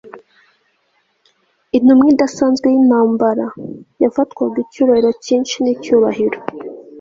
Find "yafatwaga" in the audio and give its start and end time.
4.03-4.57